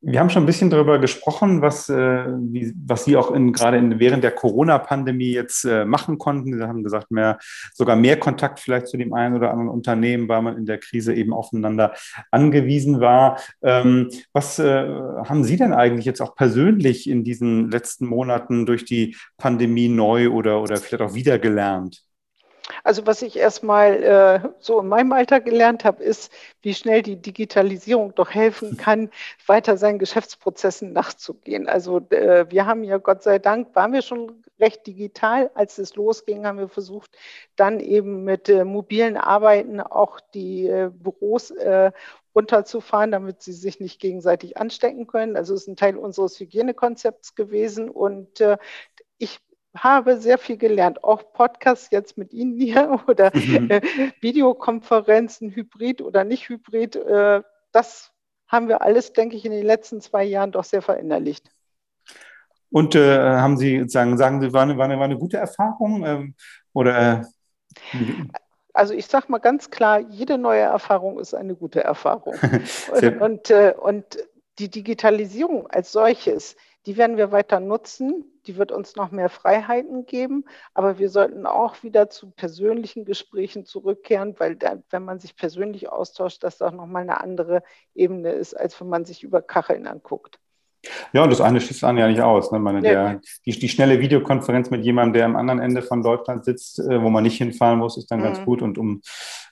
[0.08, 3.78] wir haben schon ein bisschen darüber gesprochen, was, äh, wie, was Sie auch in, gerade
[3.78, 6.56] in, während der Corona-Pandemie jetzt äh, machen konnten.
[6.56, 7.39] Sie haben gesagt, mehr,
[7.74, 11.15] sogar mehr Kontakt vielleicht zu dem einen oder anderen Unternehmen, weil man in der Krise
[11.15, 11.94] eben aufeinander
[12.30, 13.39] angewiesen war.
[13.63, 18.86] Ähm, was äh, haben Sie denn eigentlich jetzt auch persönlich in diesen letzten Monaten durch
[18.86, 22.05] die Pandemie neu oder, oder vielleicht auch wieder gelernt?
[22.84, 27.15] Also was ich erstmal äh, so in meinem Alter gelernt habe, ist, wie schnell die
[27.15, 29.10] Digitalisierung doch helfen kann,
[29.45, 31.67] weiter seinen Geschäftsprozessen nachzugehen.
[31.67, 35.51] Also äh, wir haben ja Gott sei Dank, waren wir schon recht digital.
[35.54, 37.12] Als es losging, haben wir versucht,
[37.56, 41.91] dann eben mit äh, mobilen Arbeiten auch die äh, Büros äh,
[42.34, 45.38] runterzufahren, damit sie sich nicht gegenseitig anstecken können.
[45.38, 47.89] Also es ist ein Teil unseres Hygienekonzepts gewesen.
[47.89, 48.58] Und äh,
[49.17, 49.39] ich
[49.76, 53.70] habe sehr viel gelernt, auch Podcasts jetzt mit Ihnen hier oder mhm.
[53.70, 53.82] äh,
[54.22, 56.96] Videokonferenzen, Hybrid oder nicht Hybrid.
[56.96, 58.12] Äh, das
[58.48, 61.50] haben wir alles, denke ich, in den letzten zwei Jahren doch sehr verinnerlicht.
[62.70, 66.06] Und äh, haben Sie, sagen, sagen Sie, war eine, war eine, war eine gute Erfahrung?
[66.06, 66.36] Ähm,
[66.74, 67.26] oder,
[68.74, 72.36] also ich sage mal ganz klar, jede neue Erfahrung ist eine gute Erfahrung.
[72.92, 74.18] und, und, äh, und
[74.60, 78.26] die Digitalisierung als solches, die werden wir weiter nutzen.
[78.47, 80.45] Die wird uns noch mehr Freiheiten geben.
[80.73, 85.89] Aber wir sollten auch wieder zu persönlichen Gesprächen zurückkehren, weil da, wenn man sich persönlich
[85.89, 90.39] austauscht, das auch nochmal eine andere Ebene ist, als wenn man sich über Kacheln anguckt.
[91.13, 92.51] Ja, und das eine schließt an ja nicht aus.
[92.51, 92.60] Ne?
[92.60, 96.79] Meine, der, die, die, schnelle Videokonferenz mit jemandem, der am anderen Ende von Deutschland sitzt,
[96.79, 98.23] äh, wo man nicht hinfahren muss, ist dann mhm.
[98.23, 98.62] ganz gut.
[98.62, 99.01] Und um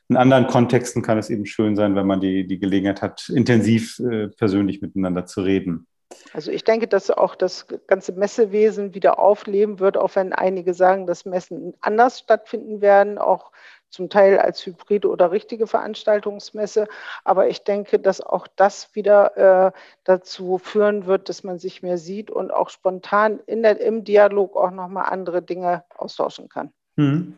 [0.10, 3.99] in anderen Kontexten kann es eben schön sein, wenn man die, die Gelegenheit hat, intensiv
[3.99, 5.88] äh, persönlich miteinander zu reden.
[6.34, 11.08] Also ich denke, dass auch das ganze Messewesen wieder aufleben wird, auch wenn einige sagen,
[11.08, 13.52] dass Messen anders stattfinden werden, auch
[13.93, 16.88] zum Teil als Hybrid oder richtige Veranstaltungsmesse.
[17.23, 19.71] Aber ich denke, dass auch das wieder äh,
[20.04, 24.71] dazu führen wird, dass man sich mehr sieht und auch spontan der, im Dialog auch
[24.71, 26.73] nochmal andere Dinge austauschen kann.
[26.95, 27.38] Mhm.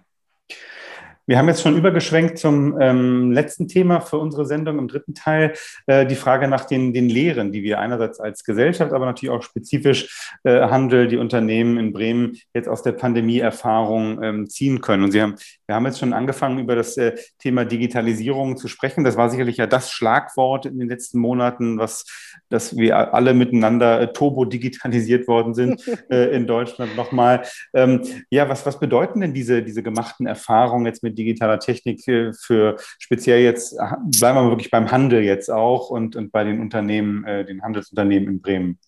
[1.27, 5.53] Wir haben jetzt schon übergeschwenkt zum ähm, letzten Thema für unsere Sendung im dritten Teil,
[5.88, 9.41] äh, die Frage nach den, den Lehren, die wir einerseits als Gesellschaft, aber natürlich auch
[9.41, 15.03] spezifisch äh, Handel, die Unternehmen in Bremen jetzt aus der Pandemie-Erfahrung ähm, ziehen können.
[15.03, 15.33] Und Sie haben,
[15.65, 19.03] wir haben jetzt schon angefangen, über das äh, Thema Digitalisierung zu sprechen.
[19.03, 22.05] Das war sicherlich ja das Schlagwort in den letzten Monaten, was,
[22.49, 27.41] dass wir alle miteinander äh, turbo-digitalisiert worden sind äh, in Deutschland nochmal.
[27.73, 32.78] Ähm, ja, was, was bedeuten denn diese, diese gemachten Erfahrungen jetzt mit digitaler Technik für
[32.99, 37.45] speziell jetzt, bleiben wir wirklich beim Handel jetzt auch und, und bei den Unternehmen, äh,
[37.45, 38.80] den Handelsunternehmen in Bremen?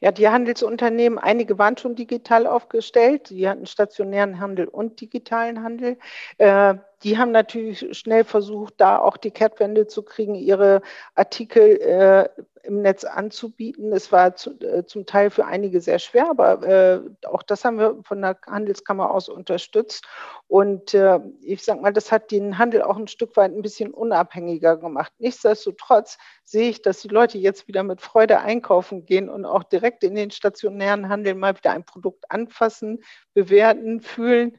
[0.00, 3.30] Ja, die Handelsunternehmen, einige waren schon digital aufgestellt.
[3.30, 5.98] Die hatten stationären Handel und digitalen Handel.
[6.38, 10.80] Äh, die haben natürlich schnell versucht, da auch die Kehrtwende zu kriegen, ihre
[11.14, 12.28] Artikel äh,
[12.64, 13.92] im Netz anzubieten.
[13.92, 17.78] Es war zu, äh, zum Teil für einige sehr schwer, aber äh, auch das haben
[17.78, 20.06] wir von der Handelskammer aus unterstützt.
[20.48, 23.92] Und äh, ich sage mal, das hat den Handel auch ein Stück weit ein bisschen
[23.92, 25.12] unabhängiger gemacht.
[25.18, 30.04] Nichtsdestotrotz sehe ich, dass die Leute jetzt wieder mit Freude einkaufen gehen und auch direkt
[30.04, 33.02] in den stationären Handel mal wieder ein Produkt anfassen,
[33.34, 34.58] bewerten, fühlen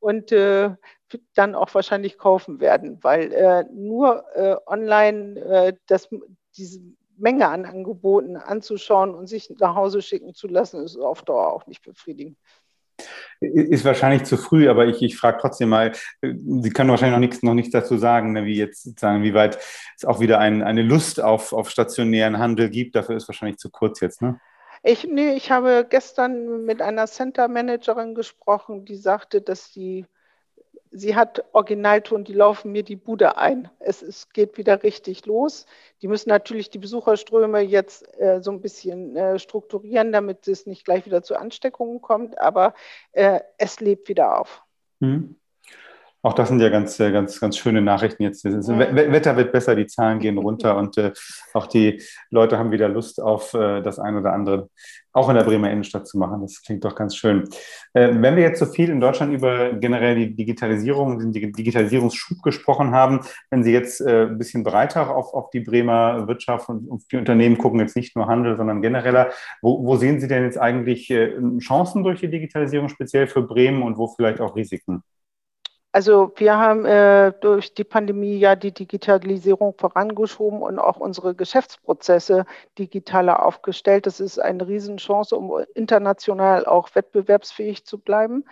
[0.00, 0.70] und äh,
[1.34, 6.08] dann auch wahrscheinlich kaufen werden, weil äh, nur äh, online äh, das,
[6.56, 6.80] diese
[7.16, 11.66] Menge an Angeboten anzuschauen und sich nach Hause schicken zu lassen, ist auf Dauer auch
[11.66, 12.36] nicht befriedigend.
[13.40, 17.20] Ist wahrscheinlich zu früh, aber ich, ich frage trotzdem mal, äh, Sie können wahrscheinlich noch
[17.20, 19.58] nichts, noch nichts dazu sagen, ne, wie jetzt sagen, wie weit
[19.96, 22.94] es auch wieder ein, eine Lust auf, auf stationären Handel gibt.
[22.94, 24.40] Dafür ist wahrscheinlich zu kurz jetzt, ne?
[24.86, 30.04] Ich, nee, ich habe gestern mit einer Center Managerin gesprochen, die sagte, dass die
[30.94, 33.68] sie hat Originalton, die laufen mir die Bude ein.
[33.80, 35.66] Es, es geht wieder richtig los.
[36.00, 40.84] Die müssen natürlich die Besucherströme jetzt äh, so ein bisschen äh, strukturieren, damit es nicht
[40.84, 42.74] gleich wieder zu Ansteckungen kommt, aber
[43.12, 44.62] äh, es lebt wieder auf.
[45.00, 45.36] Mhm.
[46.24, 48.46] Auch das sind ja ganz, äh, ganz, ganz schöne Nachrichten jetzt.
[48.46, 48.66] Das.
[48.66, 51.12] Wetter wird besser, die Zahlen gehen runter und äh,
[51.52, 54.70] auch die Leute haben wieder Lust auf äh, das ein oder andere,
[55.12, 56.40] auch in der Bremer Innenstadt zu machen.
[56.40, 57.44] Das klingt doch ganz schön.
[57.92, 62.92] Äh, wenn wir jetzt so viel in Deutschland über generell die Digitalisierung, den Digitalisierungsschub gesprochen
[62.92, 67.02] haben, wenn Sie jetzt äh, ein bisschen breiter auf, auf die Bremer Wirtschaft und auf
[67.12, 70.58] die Unternehmen gucken, jetzt nicht nur Handel, sondern genereller, wo, wo sehen Sie denn jetzt
[70.58, 75.02] eigentlich äh, Chancen durch die Digitalisierung speziell für Bremen und wo vielleicht auch Risiken?
[75.94, 82.46] Also wir haben äh, durch die Pandemie ja die Digitalisierung vorangeschoben und auch unsere Geschäftsprozesse
[82.76, 84.06] digitaler aufgestellt.
[84.06, 88.44] Das ist eine Riesenchance, um international auch wettbewerbsfähig zu bleiben.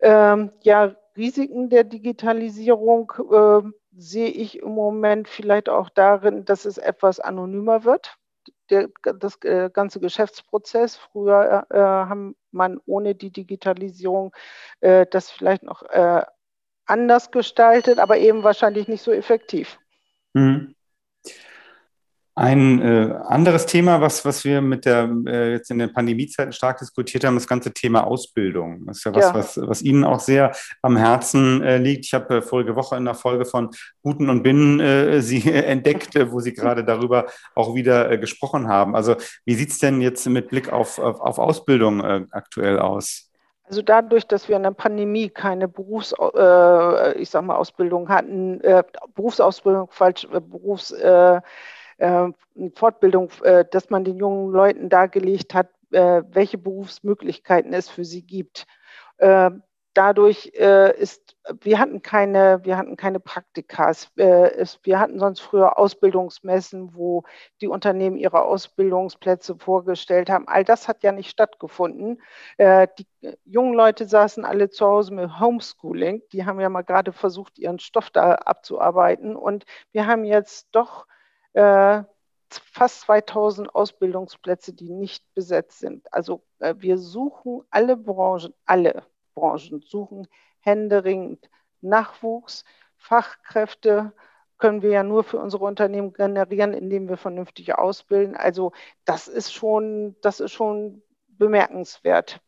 [0.00, 3.62] Ähm, ja, Risiken der Digitalisierung äh,
[3.96, 8.16] sehe ich im Moment vielleicht auch darin, dass es etwas anonymer wird.
[8.68, 8.88] Der,
[9.20, 10.96] das äh, ganze Geschäftsprozess.
[10.96, 14.34] Früher äh, haben man ohne die Digitalisierung
[14.80, 16.24] äh, das vielleicht noch äh,
[16.86, 19.78] anders gestaltet, aber eben wahrscheinlich nicht so effektiv.
[20.34, 20.74] Mhm.
[22.36, 26.78] Ein äh, anderes Thema, was, was wir mit der äh, jetzt in den Pandemiezeiten stark
[26.78, 28.86] diskutiert haben, das ganze Thema Ausbildung.
[28.86, 29.34] Das ist ja was, ja.
[29.34, 30.50] was, was Ihnen auch sehr
[30.82, 32.06] am Herzen äh, liegt.
[32.06, 33.70] Ich habe äh, vorige Woche in der Folge von
[34.02, 38.96] Guten und Binnen äh, Sie entdeckt, wo Sie gerade darüber auch wieder äh, gesprochen haben.
[38.96, 43.23] Also wie sieht es denn jetzt mit Blick auf, auf, auf Ausbildung aktuell aus?
[43.64, 48.60] Also dadurch, dass wir in der Pandemie keine Berufs, äh, ich sag mal, Ausbildung hatten,
[48.60, 51.40] äh, Berufsausbildung, falsch, äh, Berufs, äh,
[51.98, 52.28] äh,
[52.74, 58.66] Fortbildung, äh, dass man den jungen Leuten dargelegt hat, welche Berufsmöglichkeiten es für sie gibt
[59.94, 64.10] dadurch äh, ist, wir hatten keine, wir hatten keine Praktikas.
[64.16, 67.24] Äh, es, wir hatten sonst früher Ausbildungsmessen, wo
[67.60, 70.48] die Unternehmen ihre Ausbildungsplätze vorgestellt haben.
[70.48, 72.20] All das hat ja nicht stattgefunden.
[72.58, 73.06] Äh, die
[73.44, 76.22] jungen Leute saßen alle zu Hause mit Homeschooling.
[76.32, 79.36] Die haben ja mal gerade versucht, ihren Stoff da abzuarbeiten.
[79.36, 81.06] Und wir haben jetzt doch
[81.54, 82.02] äh,
[82.50, 86.12] fast 2000 Ausbildungsplätze, die nicht besetzt sind.
[86.12, 90.28] Also äh, wir suchen alle Branchen, alle Branchen suchen
[90.60, 92.64] händeringend Nachwuchs,
[92.96, 94.12] Fachkräfte
[94.58, 98.36] können wir ja nur für unsere Unternehmen generieren, indem wir vernünftig ausbilden.
[98.36, 98.72] Also
[99.04, 102.40] das ist schon, das ist schon bemerkenswert.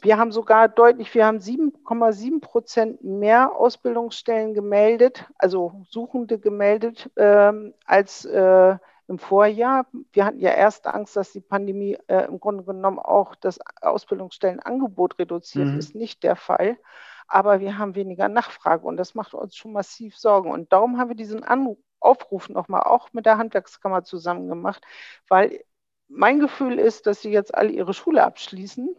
[0.00, 7.74] Wir haben sogar deutlich, wir haben 7,7 Prozent mehr Ausbildungsstellen gemeldet, also Suchende gemeldet, ähm,
[7.84, 8.76] als äh,
[9.08, 9.86] im Vorjahr.
[10.12, 15.18] Wir hatten ja erst Angst, dass die Pandemie äh, im Grunde genommen auch das Ausbildungsstellenangebot
[15.18, 15.66] reduziert.
[15.66, 15.78] Mhm.
[15.78, 16.78] Ist nicht der Fall.
[17.26, 20.50] Aber wir haben weniger Nachfrage und das macht uns schon massiv Sorgen.
[20.50, 24.84] Und darum haben wir diesen Anruf, Aufruf nochmal auch mit der Handwerkskammer zusammen gemacht,
[25.28, 25.64] weil
[26.06, 28.94] mein Gefühl ist, dass sie jetzt alle ihre Schule abschließen,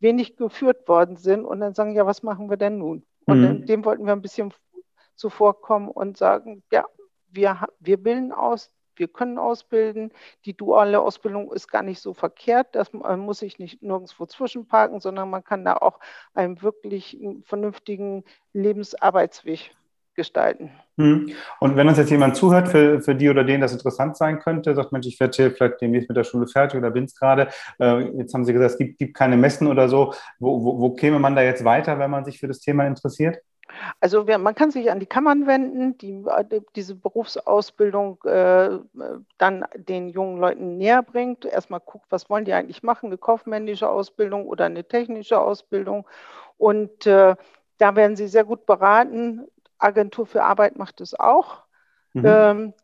[0.00, 3.04] wenig geführt worden sind und dann sagen, ja, was machen wir denn nun?
[3.26, 3.66] Und mhm.
[3.66, 4.54] dem wollten wir ein bisschen
[5.14, 6.86] zuvorkommen und sagen, ja,
[7.28, 10.12] wir, wir bilden aus, wir können ausbilden.
[10.44, 12.68] Die duale Ausbildung ist gar nicht so verkehrt.
[12.72, 16.00] Das man muss sich nicht nirgendwo zwischenparken, sondern man kann da auch
[16.34, 19.74] einen wirklich vernünftigen Lebensarbeitsweg
[20.18, 20.70] gestalten.
[20.98, 21.30] Hm.
[21.60, 24.74] Und wenn uns jetzt jemand zuhört, für, für die oder den das interessant sein könnte,
[24.74, 27.48] sagt Mensch, ich werde hier vielleicht demnächst mit der Schule fertig oder bin es gerade.
[27.78, 30.12] Äh, jetzt haben Sie gesagt, es gibt, gibt keine Messen oder so.
[30.40, 33.38] Wo, wo, wo käme man da jetzt weiter, wenn man sich für das Thema interessiert?
[34.00, 36.24] Also man kann sich an die Kammern wenden, die
[36.74, 38.78] diese Berufsausbildung äh,
[39.38, 41.44] dann den jungen Leuten näher bringt.
[41.44, 46.06] Erstmal guckt, was wollen die eigentlich machen, eine kaufmännische Ausbildung oder eine technische Ausbildung.
[46.56, 47.36] Und äh,
[47.78, 49.46] da werden sie sehr gut beraten.
[49.78, 51.62] Agentur für Arbeit macht es auch.
[52.14, 52.24] Mhm.
[52.24, 52.74] Ähm,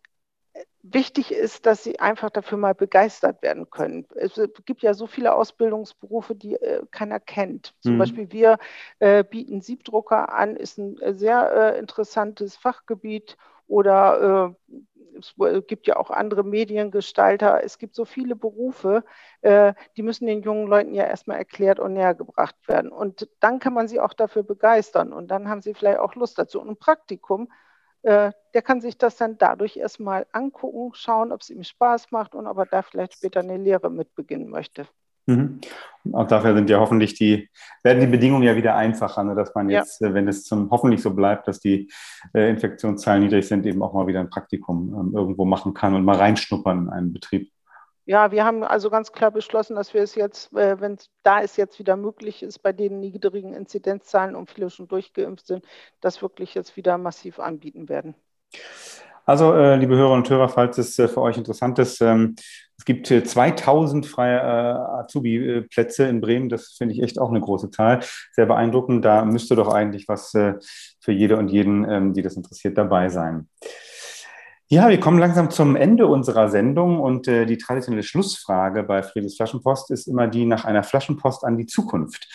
[0.84, 4.06] wichtig ist, dass sie einfach dafür mal begeistert werden können.
[4.14, 7.74] Es gibt ja so viele Ausbildungsberufe, die äh, keiner kennt.
[7.80, 7.98] Zum mhm.
[7.98, 8.58] Beispiel wir
[8.98, 14.74] äh, bieten Siebdrucker an, ist ein äh, sehr äh, interessantes Fachgebiet oder äh,
[15.16, 15.34] es
[15.68, 17.62] gibt ja auch andere Mediengestalter.
[17.62, 19.04] Es gibt so viele Berufe,
[19.42, 22.90] äh, die müssen den jungen Leuten ja erstmal erklärt und näher gebracht werden.
[22.90, 26.36] Und dann kann man sie auch dafür begeistern und dann haben sie vielleicht auch Lust
[26.38, 26.60] dazu.
[26.60, 27.54] Und ein Praktikum äh,
[28.04, 32.46] der kann sich das dann dadurch erstmal angucken, schauen, ob es ihm Spaß macht und
[32.46, 34.86] ob er da vielleicht später eine Lehre mit beginnen möchte.
[35.26, 35.60] Mhm.
[36.12, 37.48] Auch dafür sind ja hoffentlich die,
[37.82, 40.08] werden die Bedingungen ja wieder einfacher, ne, dass man jetzt, ja.
[40.08, 41.90] Äh, wenn es zum hoffentlich so bleibt, dass die
[42.34, 46.04] äh, Infektionszahlen niedrig sind, eben auch mal wieder ein Praktikum ähm, irgendwo machen kann und
[46.04, 47.50] mal reinschnuppern in einen Betrieb.
[48.06, 51.40] Ja, wir haben also ganz klar beschlossen, dass wir es jetzt, äh, wenn es da
[51.40, 55.64] es jetzt wieder möglich ist, bei den niedrigen Inzidenzzahlen und viele schon durchgeimpft sind,
[56.02, 58.14] das wirklich jetzt wieder massiv anbieten werden.
[59.24, 62.36] Also, äh, liebe Hörer und Hörer, falls es äh, für euch interessant ist, ähm,
[62.76, 66.50] es gibt 2000 freie Azubi-Plätze in Bremen.
[66.50, 68.00] Das finde ich echt auch eine große Zahl.
[68.32, 69.04] Sehr beeindruckend.
[69.04, 73.48] Da müsste doch eigentlich was für jede und jeden, ähm, die das interessiert, dabei sein.
[74.68, 79.36] Ja, wir kommen langsam zum Ende unserer Sendung und äh, die traditionelle Schlussfrage bei Friedrichs
[79.36, 82.26] Flaschenpost ist immer die nach einer Flaschenpost an die Zukunft.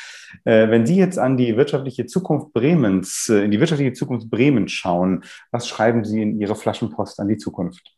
[0.46, 4.72] Äh, wenn Sie jetzt an die wirtschaftliche Zukunft Bremens, äh, in die wirtschaftliche Zukunft Bremens
[4.72, 7.96] schauen, was schreiben Sie in Ihre Flaschenpost an die Zukunft?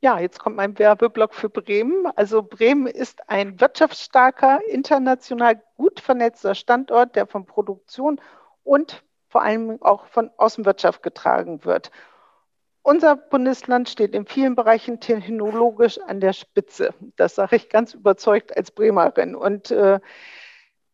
[0.00, 2.06] Ja, jetzt kommt mein Werbeblock für Bremen.
[2.16, 8.20] Also Bremen ist ein wirtschaftsstarker, international gut vernetzter Standort, der von Produktion
[8.64, 11.92] und vor allem auch von Außenwirtschaft getragen wird.
[12.86, 16.94] Unser Bundesland steht in vielen Bereichen technologisch an der Spitze.
[17.16, 19.34] Das sage ich ganz überzeugt als Bremerin.
[19.34, 19.98] Und äh,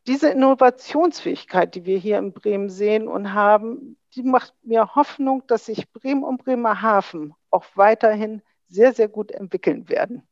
[0.07, 5.67] diese Innovationsfähigkeit, die wir hier in Bremen sehen und haben, die macht mir Hoffnung, dass
[5.67, 10.27] sich Bremen und Bremerhaven auch weiterhin sehr, sehr gut entwickeln werden.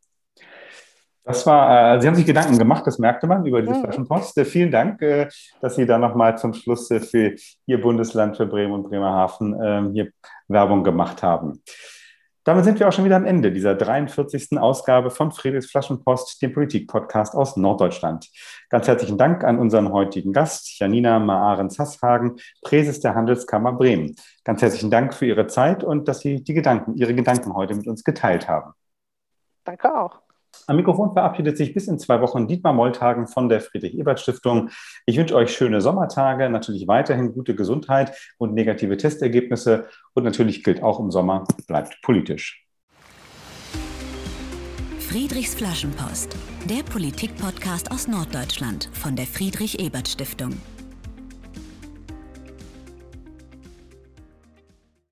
[1.24, 3.82] Das war, äh, Sie haben sich Gedanken gemacht, das merkte man über diese mhm.
[3.82, 4.38] Flaschenpost.
[4.38, 5.28] Äh, vielen Dank, äh,
[5.60, 7.34] dass Sie da nochmal zum Schluss äh, für
[7.66, 10.10] Ihr Bundesland, für Bremen und Bremerhaven ähm, hier
[10.48, 11.62] Werbung gemacht haben.
[12.44, 14.58] Damit sind wir auch schon wieder am Ende dieser 43.
[14.58, 18.30] Ausgabe von Friedrichs Flaschenpost, dem Politik-Podcast aus Norddeutschland.
[18.70, 24.16] Ganz herzlichen Dank an unseren heutigen Gast, Janina Maaren-Sasshagen, Präses der Handelskammer Bremen.
[24.42, 27.86] Ganz herzlichen Dank für Ihre Zeit und dass Sie die Gedanken, Ihre Gedanken heute mit
[27.86, 28.72] uns geteilt haben.
[29.64, 30.29] Danke auch.
[30.66, 34.70] Am Mikrofon verabschiedet sich bis in zwei Wochen Dietmar Molltagen von der Friedrich-Ebert-Stiftung.
[35.06, 39.88] Ich wünsche euch schöne Sommertage, natürlich weiterhin gute Gesundheit und negative Testergebnisse.
[40.14, 42.64] Und natürlich gilt auch im Sommer, bleibt politisch.
[44.98, 46.36] Friedrichs Flaschenpost,
[46.66, 50.52] der Politik-Podcast aus Norddeutschland von der Friedrich-Ebert-Stiftung.